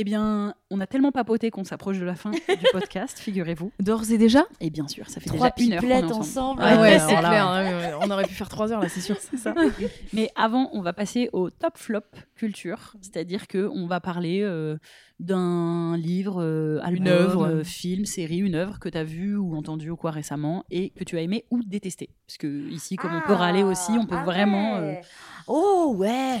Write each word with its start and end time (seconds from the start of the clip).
Eh 0.00 0.04
bien, 0.04 0.54
on 0.70 0.80
a 0.80 0.86
tellement 0.86 1.10
papoté 1.10 1.50
qu'on 1.50 1.64
s'approche 1.64 1.98
de 1.98 2.04
la 2.04 2.14
fin 2.14 2.30
du 2.30 2.38
podcast, 2.72 3.18
figurez-vous. 3.18 3.72
D'ores 3.80 4.12
et 4.12 4.16
déjà 4.18 4.44
Et 4.60 4.70
bien 4.70 4.86
sûr, 4.86 5.10
ça 5.10 5.18
fait 5.18 5.28
Trois 5.28 5.50
déjà 5.50 5.66
une 5.66 5.72
heure 5.74 5.80
qu'on 5.80 5.86
est 5.88 5.90
pipelettes 5.96 6.12
ensemble. 6.12 6.60
ensemble. 6.60 6.62
Ah 6.64 6.74
ouais, 6.76 6.80
Ouais, 6.82 6.98
c'est 7.00 7.16
clair. 7.16 7.46
hein, 7.48 7.98
on 8.00 8.10
aurait 8.12 8.24
pu 8.24 8.34
faire 8.34 8.48
trois 8.48 8.72
heures 8.72 8.80
là, 8.80 8.88
c'est 8.88 9.00
sûr. 9.00 9.16
C'est 9.18 9.36
ça. 9.38 9.54
Mais 10.12 10.30
avant, 10.36 10.70
on 10.72 10.82
va 10.82 10.92
passer 10.92 11.30
au 11.32 11.50
top 11.50 11.76
flop 11.78 12.02
culture, 12.36 12.94
c'est-à-dire 13.00 13.48
que 13.48 13.68
on 13.74 13.88
va 13.88 13.98
parler 13.98 14.42
euh, 14.42 14.76
d'un 15.18 15.96
livre, 15.96 16.44
euh, 16.44 16.78
album, 16.84 16.94
Une 17.02 17.08
œuvre. 17.08 17.46
euh, 17.48 17.64
film, 17.64 18.04
série, 18.04 18.38
une 18.38 18.54
œuvre 18.54 18.78
que 18.78 18.88
tu 18.88 18.96
as 18.98 19.02
vue 19.04 19.36
ou 19.36 19.56
entendue 19.56 19.90
ou 19.90 19.96
quoi 19.96 20.12
récemment 20.12 20.64
et 20.70 20.90
que 20.90 21.02
tu 21.02 21.16
as 21.18 21.22
aimé 21.22 21.44
ou 21.50 21.60
détesté. 21.64 22.10
Parce 22.28 22.38
que 22.38 22.46
ici, 22.70 22.94
comme 22.94 23.10
on 23.16 23.26
peut 23.26 23.32
râler 23.34 23.64
aussi, 23.64 23.90
on 23.98 24.06
peut 24.06 24.14
Ah 24.16 24.24
vraiment 24.24 24.76
euh, 24.76 24.92
ouais. 24.92 25.00
Oh 25.48 25.94
ouais, 25.96 26.38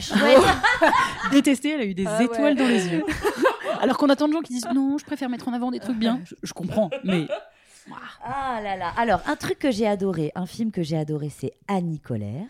détester. 1.32 1.70
Elle 1.70 1.80
a 1.80 1.84
eu 1.86 1.94
des 1.94 2.06
Ah 2.06 2.22
étoiles 2.22 2.42
ouais. 2.52 2.54
dans 2.54 2.68
les 2.68 2.86
yeux. 2.88 3.04
Alors 3.80 3.96
qu'on 3.98 4.08
a 4.08 4.16
tant 4.16 4.28
de 4.28 4.32
gens 4.32 4.40
qui 4.42 4.52
disent 4.52 4.68
non, 4.74 4.98
je 4.98 5.04
préfère 5.04 5.28
mettre 5.28 5.48
en 5.48 5.52
avant 5.52 5.70
des 5.70 5.80
trucs 5.80 5.98
bien. 5.98 6.20
Je, 6.24 6.34
je 6.42 6.52
comprends, 6.52 6.90
mais 7.04 7.26
Ah 8.22 8.60
là 8.62 8.76
là. 8.76 8.92
Alors, 8.98 9.22
un 9.26 9.36
truc 9.36 9.58
que 9.58 9.70
j'ai 9.70 9.86
adoré, 9.86 10.30
un 10.34 10.46
film 10.46 10.70
que 10.70 10.82
j'ai 10.82 10.96
adoré, 10.98 11.30
c'est 11.30 11.52
Annie 11.68 12.00
Colère. 12.00 12.46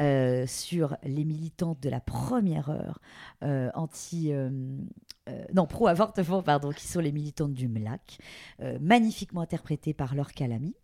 euh, 0.00 0.46
sur 0.48 0.96
les 1.04 1.24
militantes 1.24 1.78
de 1.80 1.88
la 1.90 2.00
première 2.00 2.70
heure 2.70 2.98
euh, 3.44 3.70
anti. 3.74 4.32
euh, 4.32 4.50
euh, 5.28 5.44
non, 5.54 5.66
pro-avortement, 5.66 6.42
pardon, 6.42 6.70
qui 6.72 6.86
sont 6.88 7.00
les 7.00 7.12
militantes 7.12 7.52
du 7.54 7.68
MLAC, 7.68 8.18
euh, 8.60 8.76
magnifiquement 8.80 9.40
interprétées 9.42 9.94
par 9.94 10.14
Laure 10.16 10.32
Calamy. 10.32 10.74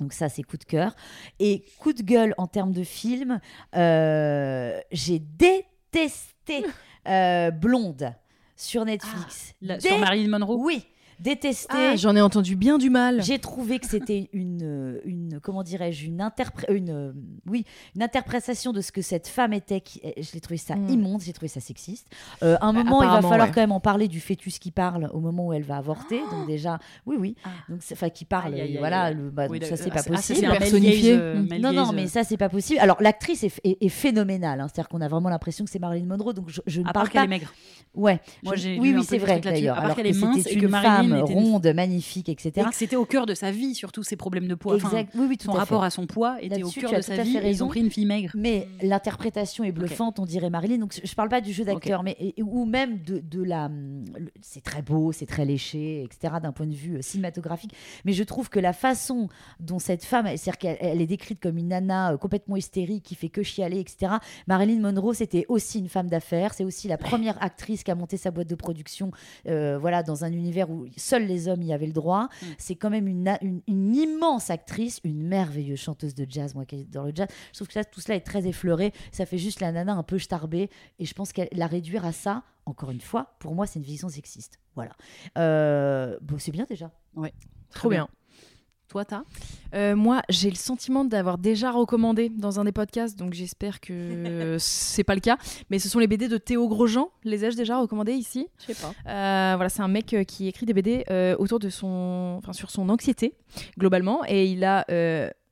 Donc 0.00 0.14
ça, 0.14 0.28
c'est 0.30 0.42
coup 0.42 0.56
de 0.56 0.64
cœur. 0.64 0.94
Et 1.38 1.66
coup 1.78 1.92
de 1.92 2.02
gueule 2.02 2.34
en 2.38 2.46
termes 2.46 2.72
de 2.72 2.82
film, 2.84 3.38
euh, 3.76 4.80
j'ai 4.90 5.18
détesté 5.18 6.64
euh, 7.06 7.50
Blonde 7.50 8.14
sur 8.60 8.84
Netflix. 8.84 9.54
la- 9.62 9.78
Dé- 9.78 9.88
sur 9.88 9.98
Marilyn 9.98 10.28
Monroe? 10.38 10.56
Oui, 10.58 10.84
détesté. 11.20 11.74
Ah, 11.76 11.96
J'en 11.96 12.16
ai 12.16 12.20
entendu 12.20 12.56
bien 12.56 12.78
du 12.78 12.90
mal. 12.90 13.22
J'ai 13.22 13.38
trouvé 13.38 13.78
que 13.78 13.86
c'était 13.86 14.28
une, 14.32 14.60
euh, 14.62 15.00
une 15.04 15.38
comment 15.42 15.62
dirais-je, 15.62 16.06
une, 16.06 16.20
interpré- 16.20 16.72
une, 16.74 16.90
euh, 16.90 17.12
oui, 17.48 17.64
une 17.94 18.02
interprétation 18.02 18.72
de 18.72 18.80
ce 18.80 18.90
que 18.92 19.02
cette 19.02 19.28
femme 19.28 19.52
était. 19.52 19.80
Qui, 19.80 20.00
euh, 20.04 20.10
je 20.18 20.32
l'ai 20.32 20.40
trouvé 20.40 20.56
ça 20.56 20.76
Mm. 20.76 20.88
immonde, 20.88 21.20
j'ai 21.22 21.32
trouvé 21.32 21.48
ça 21.48 21.60
sexiste. 21.60 22.06
Euh, 22.42 22.56
à 22.60 22.66
un 22.66 22.72
Bah, 22.72 22.84
moment, 22.84 23.02
il 23.02 23.08
va 23.08 23.22
falloir 23.22 23.48
ouais. 23.48 23.54
quand 23.54 23.60
même 23.60 23.72
en 23.72 23.80
parler 23.80 24.08
du 24.08 24.20
fœtus 24.20 24.58
qui 24.58 24.70
parle 24.70 25.10
au 25.12 25.20
moment 25.20 25.46
où 25.48 25.52
elle 25.52 25.62
va 25.64 25.76
avorter. 25.76 26.20
Donc 26.30 26.46
déjà, 26.46 26.78
oui, 27.06 27.16
oui. 27.18 27.36
Ah. 27.44 27.48
Donc 27.68 27.80
enfin 27.92 28.08
qui 28.08 28.24
parle, 28.24 28.54
voilà. 28.78 29.10
le- 29.12 29.30
bah, 29.30 29.46
Oui, 29.50 29.58
donc 29.60 29.68
ça 29.68 29.76
c'est 29.76 29.90
ah, 29.90 29.94
pas 29.94 30.02
ah, 30.06 30.10
possible. 30.14 30.48
Personnifié. 30.58 31.12
Euh, 31.12 31.42
Non, 31.60 31.72
non, 31.72 31.92
mais 31.92 32.04
euh, 32.04 32.08
ça, 32.08 32.24
c'est 32.24 32.36
pas 32.36 32.48
possible. 32.48 32.80
Alors, 32.80 32.96
l'actrice 33.00 33.44
est, 33.44 33.60
est- 33.64 33.78
est 33.84 33.88
phénoménale. 33.88 34.60
hein. 34.60 34.66
C'est-à-dire 34.68 34.88
qu'on 34.88 35.00
a 35.00 35.08
vraiment 35.08 35.28
l'impression 35.28 35.64
que 35.64 35.70
c'est 35.70 35.78
Marilyn 35.78 36.06
Monroe. 36.06 36.32
Donc, 36.32 36.48
je, 36.48 36.60
je 36.66 36.80
ne 36.80 36.86
à 36.88 36.92
parle 36.92 37.06
part 37.06 37.12
qu'elle 37.12 37.24
est 37.24 37.28
maigre. 37.28 37.52
Ouais. 37.94 38.20
Moi, 38.44 38.54
j'ai 38.56 38.78
oui, 38.78 38.94
oui, 38.96 39.04
c'est 39.04 39.18
vrai 39.18 39.40
d'ailleurs. 39.40 39.78
Alors 39.78 39.96
qu'elle 39.96 40.04
que 40.04 40.10
est 40.16 40.20
mince 40.20 40.46
et 40.46 40.56
que 40.56 40.64
une 40.64 40.70
Une- 41.18 41.22
ronde, 41.22 41.66
magnifique, 41.74 42.28
etc. 42.28 42.66
Et 42.70 42.74
c'était 42.74 42.96
au 42.96 43.04
cœur 43.04 43.26
de 43.26 43.34
sa 43.34 43.50
vie, 43.50 43.74
surtout 43.74 44.02
ses 44.02 44.16
problèmes 44.16 44.48
de 44.48 44.54
poids. 44.54 44.76
Enfin. 44.76 45.04
Oui, 45.14 45.26
oui, 45.30 45.36
tout 45.38 45.46
son 45.46 45.54
à 45.54 45.58
rapport 45.60 45.80
fait. 45.82 45.86
à 45.86 45.90
son 45.90 46.06
poids 46.06 46.36
était 46.42 46.62
au 46.62 46.70
cœur 46.70 46.92
de 46.92 47.00
sa 47.00 47.22
vie. 47.22 47.30
et 47.36 47.40
Ils 47.40 47.42
raison. 47.42 47.66
ont 47.66 47.68
pris 47.68 47.80
une 47.80 47.90
fille 47.90 48.06
maigre. 48.06 48.30
Mais 48.34 48.68
l'interprétation 48.82 49.64
est 49.64 49.72
bluffante, 49.72 50.18
on 50.18 50.26
dirait 50.26 50.50
Marilyn. 50.50 50.78
Donc 50.78 50.98
je 51.02 51.14
parle 51.14 51.28
pas 51.28 51.40
du 51.40 51.52
jeu 51.52 51.64
d'acteur, 51.64 52.02
mais 52.02 52.16
ou 52.42 52.64
même 52.64 52.98
de, 53.02 53.18
de 53.18 53.42
la. 53.42 53.70
C'est 54.42 54.62
très 54.62 54.82
beau, 54.82 55.12
c'est 55.12 55.26
très 55.26 55.44
léché, 55.44 56.02
etc. 56.04 56.34
D'un 56.42 56.52
point 56.52 56.66
de 56.66 56.74
vue 56.74 56.96
euh, 56.96 57.02
cinématographique. 57.02 57.72
Mais 58.04 58.12
je 58.12 58.22
trouve 58.24 58.48
que 58.50 58.58
la 58.60 58.72
façon 58.72 59.28
dont 59.58 59.78
cette 59.78 60.04
femme, 60.04 60.26
c'est-à-dire 60.26 60.58
qu'elle 60.58 60.78
elle 60.80 61.00
est 61.00 61.06
décrite 61.06 61.40
comme 61.40 61.58
une 61.58 61.68
nana 61.68 62.12
euh, 62.12 62.16
complètement 62.16 62.56
hystérique 62.56 63.04
qui 63.04 63.14
fait 63.14 63.28
que 63.28 63.42
chialer, 63.42 63.78
etc. 63.80 64.14
Marilyn 64.46 64.80
Monroe, 64.80 65.14
c'était 65.14 65.46
aussi 65.48 65.78
une 65.78 65.88
femme 65.88 66.08
d'affaires. 66.08 66.54
C'est 66.54 66.64
aussi 66.64 66.88
la 66.88 66.98
première 66.98 67.42
actrice 67.42 67.82
qui 67.84 67.90
a 67.90 67.94
monté 67.94 68.16
sa 68.16 68.30
boîte 68.30 68.48
de 68.48 68.54
production, 68.54 69.10
euh, 69.48 69.78
voilà, 69.78 70.02
dans 70.02 70.24
un 70.24 70.32
univers 70.32 70.70
où 70.70 70.86
seuls 71.00 71.26
les 71.26 71.48
hommes 71.48 71.62
y 71.62 71.72
avaient 71.72 71.86
le 71.86 71.92
droit. 71.92 72.28
Mm. 72.42 72.46
C'est 72.58 72.76
quand 72.76 72.90
même 72.90 73.08
une, 73.08 73.24
na- 73.24 73.42
une, 73.42 73.62
une 73.66 73.94
immense 73.94 74.50
actrice, 74.50 75.00
une 75.04 75.22
merveilleuse 75.26 75.78
chanteuse 75.80 76.14
de 76.14 76.26
jazz, 76.28 76.54
moi 76.54 76.64
qui 76.64 76.84
dans 76.84 77.04
le 77.04 77.12
jazz. 77.14 77.26
Je 77.52 77.58
trouve 77.58 77.66
que 77.68 77.74
ça, 77.74 77.84
tout 77.84 78.00
cela 78.00 78.14
est 78.16 78.20
très 78.20 78.46
effleuré. 78.46 78.92
Ça 79.10 79.26
fait 79.26 79.38
juste 79.38 79.60
la 79.60 79.72
nana 79.72 79.94
un 79.94 80.02
peu 80.02 80.18
starbée. 80.18 80.70
Et 80.98 81.04
je 81.04 81.14
pense 81.14 81.32
qu'elle 81.32 81.48
la 81.52 81.66
réduire 81.66 82.04
à 82.04 82.12
ça, 82.12 82.44
encore 82.66 82.90
une 82.90 83.00
fois, 83.00 83.34
pour 83.40 83.54
moi, 83.54 83.66
c'est 83.66 83.78
une 83.80 83.84
vision 83.84 84.08
sexiste. 84.08 84.58
Voilà. 84.76 84.92
Euh, 85.38 86.18
bon, 86.22 86.38
c'est 86.38 86.52
bien 86.52 86.66
déjà. 86.68 86.92
Trop 87.74 87.88
bien. 87.88 88.08
Toi, 88.90 89.04
t'as 89.04 89.22
Euh, 89.72 89.94
moi, 89.94 90.20
j'ai 90.28 90.50
le 90.50 90.56
sentiment 90.56 91.04
d'avoir 91.04 91.38
déjà 91.38 91.70
recommandé 91.70 92.28
dans 92.28 92.58
un 92.58 92.64
des 92.64 92.72
podcasts, 92.72 93.16
donc 93.16 93.34
j'espère 93.34 93.78
que 93.80 94.56
c'est 94.58 95.04
pas 95.04 95.14
le 95.14 95.20
cas. 95.20 95.38
Mais 95.70 95.78
ce 95.78 95.88
sont 95.88 96.00
les 96.00 96.08
BD 96.08 96.26
de 96.26 96.38
Théo 96.38 96.66
Grosjean. 96.66 97.08
Les 97.22 97.44
ai-je 97.44 97.56
déjà 97.56 97.78
recommandés 97.78 98.14
ici? 98.14 98.48
Je 98.58 98.72
sais 98.72 98.74
pas. 98.74 98.88
Euh, 99.08 99.54
voilà, 99.54 99.68
c'est 99.68 99.82
un 99.82 99.86
mec 99.86 100.12
euh, 100.12 100.24
qui 100.24 100.48
écrit 100.48 100.66
des 100.66 100.72
BD 100.72 101.04
euh, 101.08 101.36
autour 101.38 101.60
de 101.60 101.68
son, 101.68 102.34
enfin 102.38 102.52
sur 102.52 102.72
son 102.72 102.88
anxiété 102.88 103.34
globalement, 103.78 104.22
et 104.26 104.46
il 104.46 104.64
a 104.64 104.84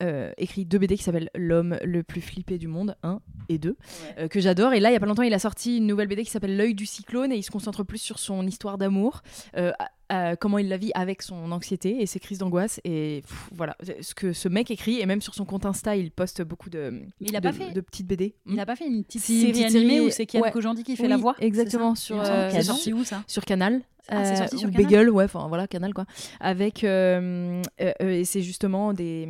euh, 0.03 0.31
écrit 0.38 0.64
deux 0.64 0.78
BD 0.78 0.97
qui 0.97 1.03
s'appellent 1.03 1.31
L'homme 1.34 1.78
le 1.82 2.03
plus 2.03 2.20
flippé 2.20 2.56
du 2.59 2.69
monde 2.69 2.97
1 3.03 3.20
et 3.48 3.59
2 3.59 3.76
euh, 4.19 4.28
que 4.28 4.41
j'adore. 4.41 4.72
Et 4.72 4.81
là, 4.81 4.91
il 4.91 4.92
y 4.92 4.97
a 4.97 5.00
pas 5.00 5.06
longtemps, 5.06 5.22
il 5.22 5.34
a 5.34 5.38
sorti 5.38 5.78
une 5.78 5.86
nouvelle 5.86 6.09
BD 6.09 6.25
qui 6.25 6.31
s'appelle 6.31 6.56
L'œil 6.56 6.75
du 6.75 6.86
cyclone 6.86 7.32
et 7.32 7.36
il 7.36 7.42
se 7.42 7.50
concentre 7.50 7.82
plus 7.82 7.98
sur 7.98 8.19
son 8.19 8.47
histoire 8.47 8.78
d'amour, 8.78 9.22
euh, 9.56 9.72
comment 10.41 10.58
il 10.58 10.69
la 10.69 10.76
vit 10.76 10.92
avec 10.94 11.20
son 11.22 11.50
anxiété 11.53 12.00
et 12.00 12.06
ses 12.06 12.20
crises 12.20 12.38
d'angoisse. 12.38 12.81
Et 12.84 13.22
pff, 13.26 13.48
voilà, 13.53 13.76
ce 14.00 14.14
que 14.14 14.32
ce 14.32 14.48
mec 14.48 14.70
écrit 14.70 15.00
et 15.00 15.06
même 15.06 15.20
sur 15.20 15.34
son 15.34 15.44
compte 15.44 15.66
Insta, 15.66 15.97
il 15.97 16.10
poste 16.10 16.42
beaucoup 16.42 16.70
de, 16.70 16.91
Mais 17.20 17.28
il 17.28 17.37
a 17.37 17.41
de, 17.41 17.48
pas 17.48 17.53
fait. 17.53 17.72
de 17.72 17.81
petites 17.81 18.06
BD. 18.06 18.34
Il 18.47 18.58
a 18.60 18.66
pas 18.66 18.76
fait 18.76 18.87
une 18.87 19.04
petite 19.04 19.22
Si, 19.22 19.41
série 19.41 19.53
petite 19.53 19.66
animée 19.66 19.97
série, 19.97 20.06
où 20.06 20.10
c'est 20.10 20.26
Kian 20.26 20.41
ouais. 20.41 20.50
Kojandi 20.53 20.84
qui 20.84 20.97
fait 20.97 21.03
Oui, 21.03 21.08
la 21.08 21.16
voix 21.16 21.34
exactement, 21.41 21.94
sur, 21.94 22.25
sorti 22.62 22.92
où 22.92 23.04
ça 23.04 23.25
sur 23.26 23.44
Canal. 23.44 23.82
Ah, 24.10 24.24
c'est 24.24 24.32
euh, 24.32 24.36
sorti 24.36 24.58
sur 24.58 24.70
Canal 24.70 24.84
Bagel, 24.84 25.10
ouais, 25.10 25.24
enfin 25.24 25.46
voilà, 25.48 25.66
Canal 25.66 25.92
quoi. 25.94 26.06
Avec, 26.41 26.82
euh, 26.84 27.62
euh, 27.80 27.92
et 28.00 28.24
c'est 28.24 28.42
justement 28.42 28.92
des 28.92 29.28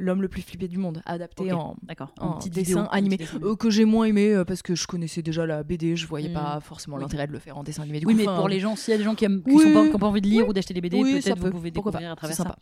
l'homme 0.00 0.22
le 0.22 0.28
plus 0.28 0.42
flippé 0.42 0.68
du 0.68 0.78
monde, 0.78 1.02
adapté 1.06 1.52
Ok, 1.52 1.58
en, 1.58 1.76
en 2.20 2.38
dessin 2.38 2.48
vidéo, 2.60 2.78
animé, 2.90 3.16
petit 3.16 3.24
dessin 3.34 3.40
Euh, 3.44 3.56
que 3.56 3.70
j'ai 3.70 3.84
moins 3.84 4.04
aimé 4.06 4.42
parce 4.46 4.62
que 4.62 4.74
je 4.74 4.86
connaissais 4.86 5.22
déjà 5.22 5.46
la 5.46 5.62
BD, 5.62 5.96
je 5.96 6.06
voyais 6.06 6.28
Mm. 6.28 6.32
pas 6.34 6.60
forcément 6.60 6.96
Oui. 6.96 7.02
l'intérêt 7.02 7.26
de 7.26 7.32
le 7.32 7.38
faire 7.38 7.56
en 7.58 7.62
dessin 7.64 7.82
animé. 7.82 8.00
Du 8.00 8.06
Oui, 8.06 8.14
coup, 8.14 8.18
mais 8.20 8.24
pour 8.26 8.48
les 8.48 8.60
gens, 8.60 8.76
s'il 8.76 8.92
y 8.92 8.94
a 8.94 8.98
des 8.98 9.04
gens 9.04 9.14
qui 9.14 9.26
qui 9.26 9.42
Oui. 9.46 9.72
pas, 9.92 9.98
pas 9.98 10.06
envie 10.06 10.20
de 10.20 10.28
lire 10.28 10.48
ou 10.48 10.52
d'acheter 10.52 10.74
des 10.74 10.80
BD, 10.80 11.00
peut-être 11.00 11.38
vous 11.38 11.50
pouvez 11.50 11.70
découvrir 11.70 12.12
à 12.12 12.16
travers 12.16 12.36
ça. 12.36 12.56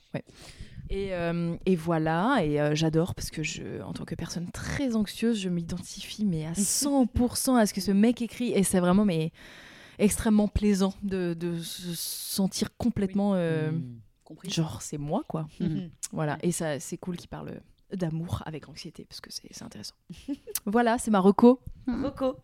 Et, 0.90 1.08
euh, 1.14 1.56
et 1.64 1.76
voilà, 1.76 2.40
et 2.44 2.60
euh, 2.60 2.74
j'adore 2.74 3.14
parce 3.14 3.30
que 3.30 3.42
je, 3.42 3.62
en 3.86 3.92
tant 3.94 4.04
que 4.04 4.14
personne 4.14 4.50
très 4.52 4.94
anxieuse, 4.96 5.40
je 5.40 5.48
m'identifie 5.48 6.26
mais 6.26 6.44
à 6.44 6.52
100% 6.52 7.56
à 7.56 7.64
ce 7.64 7.72
que 7.72 7.80
ce 7.80 7.90
mec 7.90 8.20
écrit 8.20 8.52
et 8.52 8.62
c'est 8.64 8.80
vraiment 8.80 9.06
mais 9.06 9.32
extrêmement 9.98 10.48
plaisant 10.48 10.94
de, 11.02 11.34
de 11.34 11.58
se 11.58 11.94
sentir 11.94 12.76
complètement 12.76 13.34
euh, 13.34 13.72
Mm. 13.72 14.00
Compris. 14.24 14.50
genre 14.50 14.80
c'est 14.80 14.96
moi 14.98 15.22
quoi. 15.28 15.46
Mhm. 15.60 15.90
Voilà, 16.12 16.38
et 16.42 16.50
ça 16.50 16.80
c'est 16.80 16.96
cool 16.96 17.16
qu'il 17.16 17.28
parle 17.28 17.60
d'amour 17.92 18.42
avec 18.46 18.68
anxiété 18.68 19.04
parce 19.04 19.20
que 19.20 19.30
c'est 19.30 19.48
c'est 19.50 19.64
intéressant. 19.64 19.94
voilà, 20.66 20.96
c'est 20.98 21.10
ma 21.10 21.20
reco. 21.20 21.60
Rocco. 21.86 22.36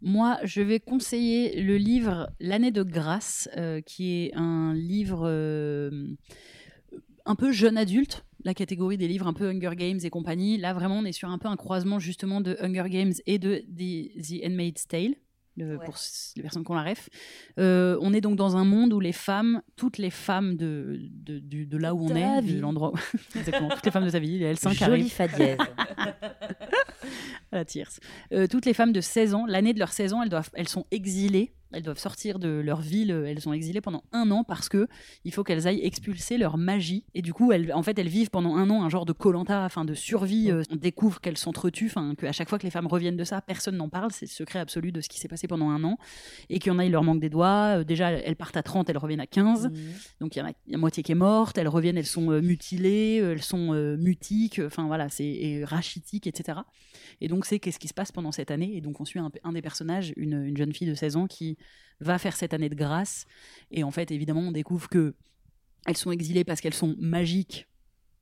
Moi, 0.00 0.38
je 0.44 0.62
vais 0.62 0.78
conseiller 0.80 1.60
le 1.60 1.76
livre 1.76 2.30
L'année 2.38 2.70
de 2.70 2.82
grâce, 2.84 3.48
euh, 3.56 3.80
qui 3.80 4.12
est 4.12 4.34
un 4.36 4.72
livre 4.72 5.22
euh, 5.24 6.14
un 7.24 7.34
peu 7.34 7.50
jeune 7.52 7.76
adulte, 7.76 8.24
la 8.44 8.54
catégorie 8.54 8.96
des 8.96 9.08
livres 9.08 9.26
un 9.26 9.32
peu 9.32 9.48
Hunger 9.48 9.74
Games 9.74 9.98
et 10.02 10.10
compagnie. 10.10 10.56
Là, 10.56 10.72
vraiment, 10.72 10.98
on 10.98 11.04
est 11.04 11.12
sur 11.12 11.28
un 11.28 11.38
peu 11.38 11.48
un 11.48 11.56
croisement 11.56 11.98
justement 11.98 12.40
de 12.40 12.56
Hunger 12.60 12.88
Games 12.88 13.12
et 13.26 13.38
de 13.38 13.56
The, 13.56 14.22
The 14.22 14.44
Handmaid's 14.46 14.86
Tale. 14.86 15.14
Le- 15.58 15.76
Ouais. 15.76 15.84
pour 15.84 15.94
les 16.36 16.42
personnes 16.42 16.64
qui 16.64 16.70
ont 16.70 16.74
la 16.74 16.84
ref. 16.84 17.08
Euh, 17.58 17.98
on 18.00 18.12
est 18.14 18.20
donc 18.20 18.36
dans 18.36 18.56
un 18.56 18.64
monde 18.64 18.92
où 18.92 19.00
les 19.00 19.12
femmes, 19.12 19.60
toutes 19.76 19.98
les 19.98 20.10
femmes 20.10 20.56
de, 20.56 20.98
de, 21.00 21.76
là 21.76 21.94
où 21.94 22.06
on 22.06 22.14
est, 22.14 22.40
vie. 22.40 22.54
de 22.54 22.60
l'endroit, 22.60 22.92
Exactement, 23.36 23.68
toutes 23.70 23.84
les 23.84 23.90
femmes 23.90 24.04
de 24.06 24.10
ta 24.10 24.18
vie, 24.18 24.38
les 24.38 24.54
L5 24.54 24.70
qui 24.70 24.76
Jolie 24.78 24.92
arrivent 24.92 25.12
fa 25.12 25.28
dièse. 25.28 25.58
à 27.52 27.56
la 27.56 27.64
tierce. 27.64 28.00
Euh, 28.32 28.46
toutes 28.46 28.66
les 28.66 28.74
femmes 28.74 28.92
de 28.92 29.00
16 29.00 29.34
ans, 29.34 29.46
l'année 29.46 29.72
de 29.72 29.78
leurs 29.78 29.92
16 29.92 30.12
ans, 30.12 30.22
elles, 30.22 30.28
doivent, 30.28 30.50
elles 30.54 30.68
sont 30.68 30.86
exilées. 30.90 31.52
Elles 31.72 31.82
doivent 31.82 31.98
sortir 31.98 32.38
de 32.38 32.48
leur 32.48 32.80
ville. 32.80 33.12
euh, 33.12 33.24
Elles 33.26 33.40
sont 33.40 33.52
exilées 33.52 33.80
pendant 33.80 34.02
un 34.12 34.30
an 34.30 34.44
parce 34.44 34.68
que 34.68 34.88
il 35.24 35.32
faut 35.32 35.44
qu'elles 35.44 35.66
aillent 35.66 35.82
expulser 35.84 36.38
leur 36.38 36.56
magie. 36.56 37.04
Et 37.14 37.22
du 37.22 37.32
coup, 37.32 37.52
elles, 37.52 37.72
en 37.72 37.82
fait, 37.82 37.98
elles 37.98 38.08
vivent 38.08 38.30
pendant 38.30 38.56
un 38.56 38.70
an 38.70 38.82
un 38.82 38.88
genre 38.88 39.04
de 39.04 39.12
colanta, 39.12 39.64
enfin 39.64 39.84
de 39.84 39.94
survie. 39.94 40.50
Euh, 40.50 40.62
on 40.70 40.76
découvre 40.76 41.20
qu'elles 41.20 41.38
s'entretuent, 41.38 41.86
enfin 41.86 42.14
qu'à 42.14 42.32
chaque 42.32 42.48
fois 42.48 42.58
que 42.58 42.64
les 42.64 42.70
femmes 42.70 42.86
reviennent 42.86 43.16
de 43.16 43.24
ça, 43.24 43.40
personne 43.42 43.76
n'en 43.76 43.88
parle. 43.88 44.10
C'est 44.12 44.26
le 44.26 44.30
secret 44.30 44.58
absolu 44.58 44.92
de 44.92 45.00
ce 45.00 45.08
qui 45.08 45.18
s'est 45.20 45.28
passé 45.28 45.46
pendant 45.48 45.70
un 45.70 45.84
an. 45.84 45.98
Et 46.48 46.58
qu'il 46.58 46.72
y 46.72 46.74
en 46.74 46.78
a, 46.78 46.84
il 46.84 46.92
leur 46.92 47.04
manque 47.04 47.20
des 47.20 47.30
doigts. 47.30 47.78
Euh, 47.80 47.84
déjà, 47.84 48.10
elles 48.12 48.36
partent 48.36 48.56
à 48.56 48.62
30, 48.62 48.88
elles 48.88 48.98
reviennent 48.98 49.20
à 49.20 49.26
15. 49.26 49.66
Mhm. 49.66 49.72
Donc 50.20 50.36
il 50.36 50.38
y 50.38 50.42
en 50.42 50.46
a 50.46 50.52
la 50.68 50.78
moitié 50.78 51.02
qui 51.02 51.12
est 51.12 51.16
morte, 51.16 51.58
elles 51.58 51.68
reviennent, 51.68 51.98
elles 51.98 52.06
sont 52.06 52.30
euh, 52.30 52.40
mutilées, 52.40 53.16
elles 53.16 53.42
sont 53.42 53.72
mutiques, 53.98 54.60
enfin 54.64 54.86
voilà, 54.86 55.08
c'est 55.08 55.24
et 55.26 55.64
rachitiques, 55.64 56.26
etc. 56.26 56.60
Et 57.20 57.28
donc 57.28 57.44
c'est 57.44 57.58
qu'est-ce 57.58 57.78
qui 57.78 57.88
se 57.88 57.94
passe 57.94 58.12
pendant 58.12 58.32
cette 58.32 58.50
année. 58.50 58.76
Et 58.76 58.80
donc 58.80 59.00
on 59.00 59.04
suit 59.04 59.18
un, 59.18 59.30
un 59.44 59.52
des 59.52 59.62
personnages, 59.62 60.12
une, 60.16 60.44
une 60.44 60.56
jeune 60.56 60.72
fille 60.72 60.88
de 60.88 60.94
16 60.94 61.16
ans 61.16 61.26
qui 61.26 61.57
va 62.00 62.18
faire 62.18 62.36
cette 62.36 62.54
année 62.54 62.68
de 62.68 62.74
grâce. 62.74 63.26
Et 63.70 63.82
en 63.82 63.90
fait, 63.90 64.10
évidemment, 64.10 64.40
on 64.40 64.52
découvre 64.52 64.88
que 64.88 65.14
elles 65.86 65.96
sont 65.96 66.10
exilées 66.10 66.44
parce 66.44 66.60
qu'elles 66.60 66.74
sont 66.74 66.96
magiques. 66.98 67.66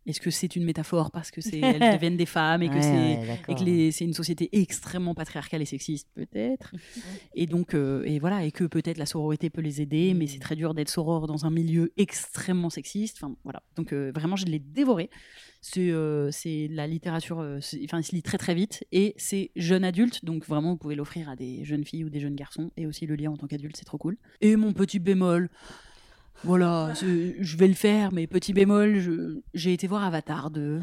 Est-ce 0.07 0.21
que 0.21 0.31
c'est 0.31 0.55
une 0.55 0.65
métaphore 0.65 1.11
parce 1.11 1.31
que 1.31 1.41
c'est 1.41 1.59
elles 1.59 1.81
deviennent 1.95 2.17
des 2.17 2.27
femmes 2.27 2.63
et 2.63 2.69
que 2.69 2.77
Ouais, 2.77 2.83
c'est 2.83 3.53
ouais, 3.53 3.91
c'est 3.91 4.05
une 4.05 4.13
société 4.13 4.49
extrêmement 4.53 5.15
patriarcale 5.15 5.63
et 5.63 5.67
sexiste 5.67 6.09
peut-être. 6.15 6.73
Et 7.35 7.47
donc 7.47 7.75
euh, 7.75 8.03
et 8.05 8.19
voilà 8.19 8.45
et 8.45 8.53
que 8.53 8.65
peut-être 8.65 8.99
la 8.99 9.07
sororité 9.07 9.51
peut 9.51 9.61
les 9.61 9.81
aider 9.81 10.15
mais 10.15 10.27
c'est 10.27 10.39
très 10.39 10.57
dur 10.57 10.75
d'être 10.75 10.89
soror 10.89 11.27
dans 11.27 11.45
un 11.45 11.51
milieu 11.51 11.93
extrêmement 11.97 12.71
sexiste. 12.71 13.19
Enfin 13.21 13.35
voilà. 13.45 13.63
Donc 13.77 13.93
euh, 13.93 14.13
vraiment 14.15 14.37
je 14.37 14.47
l'ai 14.47 14.59
dévoré. 14.59 15.11
C'est 15.61 15.91
euh, 15.91 16.31
c'est 16.31 16.69
la 16.71 16.87
littérature 16.87 17.39
enfin 17.39 17.99
il 17.99 18.05
se 18.05 18.15
lit 18.15 18.23
très 18.23 18.39
très 18.39 18.55
vite. 18.55 18.85
Et 18.93 19.15
c'est 19.17 19.51
jeune 19.57 19.85
adulte. 19.85 20.25
Donc 20.25 20.47
vraiment 20.47 20.71
vous 20.71 20.79
pouvez 20.79 20.95
l'offrir 20.95 21.29
à 21.29 21.37
des 21.37 21.65
jeunes 21.65 21.85
filles 21.85 22.05
ou 22.05 22.11
des 22.11 22.21
jeunes 22.21 22.37
garçons. 22.37 22.71
Et 22.77 22.87
aussi 22.87 23.07
le 23.07 23.17
lire 23.17 23.33
en 23.33 23.37
tant 23.37 23.47
qu'adulte 23.47 23.77
c'est 23.77 23.85
trop 23.85 23.99
cool. 23.99 24.17
Et 24.41 24.57
mon 24.57 24.73
petit 24.73 24.99
bémol 24.99 25.51
voilà, 26.45 26.93
je 27.41 27.57
vais 27.57 27.69
le 27.69 27.75
faire, 27.75 28.13
mais 28.13 28.27
petit 28.27 28.53
bémol, 28.53 29.43
j'ai 29.55 29.73
été 29.73 29.87
voir 29.87 30.05
Avatar 30.05 30.51
2. 30.51 30.81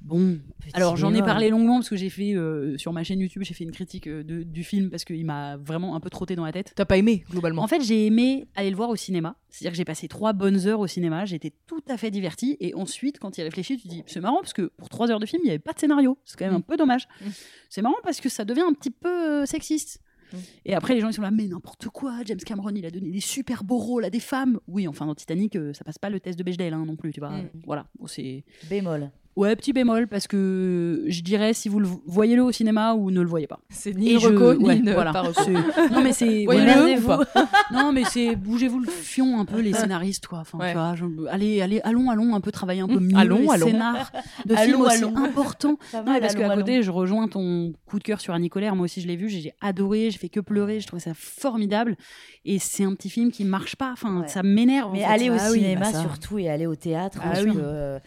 Bon, 0.00 0.38
alors 0.74 0.96
j'en 0.96 1.12
ai 1.12 1.18
parlé 1.26 1.48
longuement 1.50 1.78
parce 1.78 1.88
que 1.88 1.96
j'ai 1.96 2.08
fait 2.08 2.32
euh, 2.32 2.78
sur 2.78 2.92
ma 2.92 3.02
chaîne 3.02 3.18
YouTube, 3.18 3.42
j'ai 3.44 3.52
fait 3.52 3.64
une 3.64 3.72
critique 3.72 4.06
euh, 4.06 4.22
de- 4.22 4.44
du 4.44 4.62
film 4.62 4.90
parce 4.90 5.04
qu'il 5.04 5.26
m'a 5.26 5.56
vraiment 5.56 5.96
un 5.96 6.00
peu 6.00 6.08
trotté 6.08 6.36
dans 6.36 6.44
la 6.44 6.52
tête. 6.52 6.72
T'as 6.76 6.84
pas 6.84 6.98
aimé, 6.98 7.24
globalement. 7.28 7.62
En 7.62 7.66
fait, 7.66 7.82
j'ai 7.82 8.06
aimé 8.06 8.46
aller 8.54 8.70
le 8.70 8.76
voir 8.76 8.90
au 8.90 8.96
cinéma. 8.96 9.34
C'est-à-dire 9.50 9.72
que 9.72 9.76
j'ai 9.76 9.84
passé 9.84 10.06
trois 10.06 10.32
bonnes 10.32 10.68
heures 10.68 10.78
au 10.78 10.86
cinéma, 10.86 11.24
j'étais 11.24 11.52
tout 11.66 11.82
à 11.88 11.96
fait 11.96 12.12
divertie. 12.12 12.56
Et 12.60 12.76
ensuite, 12.76 13.18
quand 13.18 13.32
tu 13.32 13.40
y 13.40 13.44
réfléchis, 13.44 13.76
tu 13.76 13.82
te 13.82 13.88
dis 13.88 14.04
c'est 14.06 14.20
marrant 14.20 14.38
parce 14.40 14.52
que 14.52 14.70
pour 14.76 14.88
trois 14.88 15.10
heures 15.10 15.18
de 15.18 15.26
film, 15.26 15.40
il 15.42 15.46
n'y 15.46 15.50
avait 15.50 15.58
pas 15.58 15.72
de 15.72 15.80
scénario. 15.80 16.16
C'est 16.24 16.38
quand 16.38 16.46
même 16.46 16.54
un 16.54 16.60
peu 16.60 16.76
dommage. 16.76 17.08
Mm. 17.20 17.28
C'est 17.68 17.82
marrant 17.82 17.96
parce 18.04 18.20
que 18.20 18.28
ça 18.28 18.44
devient 18.44 18.62
un 18.68 18.74
petit 18.74 18.92
peu 18.92 19.42
euh, 19.42 19.46
sexiste. 19.46 20.00
Mm. 20.32 20.36
Et 20.66 20.74
après, 20.74 20.94
les 20.94 21.00
gens 21.00 21.08
ils 21.08 21.14
sont 21.14 21.22
là, 21.22 21.30
mais 21.30 21.46
n'importe 21.46 21.88
quoi, 21.88 22.20
James 22.24 22.38
Cameron, 22.38 22.70
il 22.74 22.84
a 22.86 22.90
donné 22.90 23.10
des 23.10 23.20
super 23.20 23.64
beaux 23.64 23.78
rôles 23.78 24.04
à 24.04 24.10
des 24.10 24.20
femmes. 24.20 24.60
Oui, 24.68 24.88
enfin, 24.88 25.06
dans 25.06 25.14
Titanic, 25.14 25.56
euh, 25.56 25.72
ça 25.72 25.84
passe 25.84 25.98
pas 25.98 26.10
le 26.10 26.20
test 26.20 26.38
de 26.38 26.44
Bechdel 26.44 26.72
hein, 26.74 26.84
non 26.86 26.96
plus, 26.96 27.12
tu 27.12 27.20
vois. 27.20 27.30
Mm. 27.30 27.50
Voilà, 27.66 27.86
c'est. 28.06 28.44
Bémol. 28.68 29.10
Ouais, 29.38 29.54
petit 29.54 29.72
bémol, 29.72 30.08
parce 30.08 30.26
que 30.26 31.04
je 31.06 31.20
dirais 31.22 31.54
si 31.54 31.68
vous 31.68 31.78
le 31.78 31.86
voyez-le 32.06 32.42
au 32.42 32.50
cinéma 32.50 32.94
ou 32.94 33.12
ne 33.12 33.20
le 33.20 33.28
voyez 33.28 33.46
pas. 33.46 33.60
C'est 33.70 33.94
ni 33.94 34.08
Et 34.08 34.12
une 34.14 34.20
je- 34.20 34.26
reco, 34.28 34.54
ni 34.54 34.64
ouais, 34.64 34.76
une 34.78 34.92
voilà. 34.92 35.12
pas 35.12 35.22
reco. 35.22 35.40
C'est- 35.44 35.52
Non, 35.92 36.00
mais 36.02 36.12
c'est. 36.12 36.44
Voyez-le 36.44 36.98
voilà. 36.98 37.24
Non, 37.72 37.92
mais 37.92 38.02
c'est 38.04 38.34
bougez-vous 38.34 38.80
le 38.80 38.88
fion 38.90 39.38
un 39.38 39.44
peu 39.44 39.60
les 39.60 39.72
scénaristes 39.74 40.26
quoi. 40.26 40.40
Enfin, 40.40 40.58
Ouais. 40.58 40.72
tu 40.72 40.76
vois, 40.78 40.94
je- 40.96 41.26
allez, 41.28 41.60
allez, 41.60 41.80
allons, 41.84 42.10
allons 42.10 42.34
un 42.34 42.40
peu 42.40 42.50
travailler 42.50 42.80
un 42.80 42.88
peu 42.88 42.98
mieux 42.98 43.16
Allons, 43.16 43.38
les 43.42 43.50
allons. 43.50 43.66
scénars 43.68 44.10
de 44.44 44.54
Allons, 44.56 44.62
films 44.64 44.80
aussi 44.80 44.96
allons. 45.04 45.16
importants. 45.16 45.78
Pas 45.92 45.98
Non, 45.98 46.04
mal, 46.04 46.14
mais 46.14 46.20
parce 46.20 46.34
allons, 46.34 46.48
qu'à 46.48 46.54
côté, 46.56 46.82
je 46.82 46.90
rejoins 46.90 47.28
ton 47.28 47.72
coup 47.86 47.98
de 48.00 48.04
cœur 48.04 48.20
sur 48.20 48.34
Annie 48.34 48.48
Colère. 48.50 48.74
Moi 48.74 48.86
aussi, 48.86 49.00
je 49.00 49.06
l'ai 49.06 49.14
vu, 49.16 49.28
j'ai 49.28 49.52
adoré, 49.60 50.10
j'ai 50.10 50.18
fait 50.18 50.28
que 50.28 50.40
pleurer, 50.40 50.80
je 50.80 50.86
trouvais 50.88 51.00
ça 51.02 51.12
formidable. 51.14 51.96
Et 52.44 52.58
c'est 52.58 52.82
un 52.82 52.94
petit 52.94 53.10
film 53.10 53.30
qui 53.30 53.44
marche 53.44 53.76
pas. 53.76 53.90
Enfin, 53.92 54.22
Ouais. 54.22 54.28
ça 54.28 54.42
m'énerve. 54.42 54.88
en 54.90 54.92
Mais 54.94 55.00
fait. 55.00 55.04
aller 55.04 55.30
au 55.30 55.34
Ah 55.38 55.48
oui, 55.52 55.58
cinéma 55.60 55.80
bah 55.86 55.92
ça. 55.92 56.00
surtout 56.02 56.38
et 56.38 56.48
aller 56.48 56.66
au 56.66 56.74
théâtre 56.74 57.20
Ah 57.22 57.34
oui. 57.44 57.52
que 57.52 57.58
euh, 57.60 57.98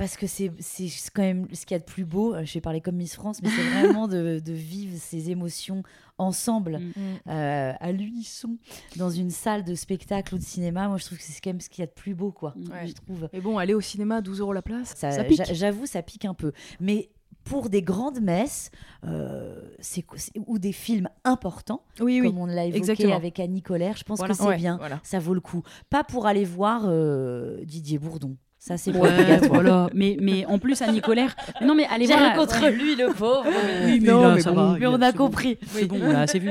parce 0.00 0.16
que 0.16 0.26
c'est 0.26 0.50
c'est 0.60 0.88
quand 1.14 1.22
même 1.22 1.46
ce 1.52 1.66
qu'il 1.66 1.74
y 1.74 1.76
a 1.76 1.78
de 1.78 1.84
plus 1.84 2.04
beau. 2.06 2.34
euh, 2.34 2.44
Je 2.44 2.54
vais 2.54 2.60
parler 2.60 2.80
comme 2.80 2.96
Miss 2.96 3.14
France, 3.14 3.40
mais 3.42 3.50
c'est 3.50 3.62
vraiment 4.02 4.08
de, 4.08 4.40
de 4.40 4.52
vivre 4.52 4.96
ces 4.98 5.30
émotions 5.30 5.82
ensemble, 6.18 6.78
Mm. 6.80 6.90
euh, 7.28 7.72
à 7.78 7.92
l'unisson, 7.92 8.56
dans 8.96 9.10
une 9.10 9.30
salle 9.30 9.62
de 9.64 9.74
spectacle 9.74 10.34
ou 10.34 10.38
de 10.38 10.42
cinéma. 10.42 10.88
Moi, 10.88 10.96
je 10.98 11.04
trouve 11.04 11.18
que 11.18 11.24
c'est 11.24 11.40
quand 11.40 11.50
même 11.50 11.60
ce 11.60 11.68
qu'il 11.70 11.82
y 11.82 11.84
a 11.84 11.86
de 11.86 11.92
plus 11.92 12.14
beau, 12.14 12.32
quoi. 12.32 12.54
Mm. 12.56 12.72
Ouais. 12.72 12.86
Je 12.88 12.92
trouve. 12.94 13.28
Mais 13.32 13.40
bon, 13.40 13.58
aller 13.58 13.74
au 13.74 13.80
cinéma, 13.80 14.20
12 14.22 14.40
euros 14.40 14.52
la 14.54 14.62
place, 14.62 14.94
Ça, 14.96 15.10
ça, 15.12 15.22
pique. 15.24 15.36
j'a- 15.44 15.52
J'avoue, 15.54 15.84
ça 15.86 16.02
pique 16.02 16.24
un 16.24 16.34
peu. 16.34 16.52
Mais 16.80 17.10
pour 17.44 17.70
des 17.70 17.82
grandes 17.82 18.20
messes 18.20 18.70
euh, 19.04 19.60
ou 20.46 20.58
des 20.58 20.72
films 20.72 21.08
importants, 21.24 21.84
Oui, 22.00 22.20
oui. 22.20 22.26
comme 22.28 22.38
on 22.38 22.46
l'a 22.46 22.64
évoqué 22.66 22.78
Exactement. 22.78 23.16
avec 23.16 23.38
Annie 23.40 23.62
Colère, 23.62 23.96
je 23.96 24.04
pense 24.04 24.18
Voilà. 24.18 24.34
que 24.34 24.40
c'est 24.40 24.46
Ouais, 24.46 24.56
bien. 24.56 24.76
voilà. 24.78 25.00
Ça 25.02 25.18
vaut 25.18 25.34
le 25.34 25.40
coup. 25.40 25.62
Pas 25.88 26.04
pour 26.04 26.26
aller 26.26 26.44
voir 26.44 26.82
euh, 26.86 27.62
Didier 27.64 27.98
Bourdon. 27.98 28.36
Ça, 28.62 28.76
c'est 28.76 28.92
pas 28.92 28.98
Ouais, 28.98 29.08
obligatoire. 29.08 29.52
voilà. 29.54 29.86
Mais, 29.94 30.18
mais 30.20 30.44
en 30.44 30.58
plus, 30.58 30.82
Annie 30.82 31.00
Colère. 31.00 31.34
Mais 31.62 31.66
non, 31.66 31.74
mais 31.74 31.86
allez 31.90 32.06
voir. 32.06 32.34
contre 32.36 32.68
lui, 32.68 32.94
le 32.94 33.06
pauvre. 33.14 33.46
Oui, 33.86 34.00
mais 34.02 34.10
Non, 34.12 34.20
là, 34.20 34.34
mais 34.34 34.40
ça 34.42 34.52
bon, 34.52 34.72
va, 34.72 34.78
Mais 34.78 34.86
on 34.86 35.00
a 35.00 35.12
compris. 35.12 35.56
C'est 35.66 35.86
bon, 35.86 35.98
on 36.02 36.10
a 36.14 36.20
assez 36.20 36.38
vu. 36.38 36.50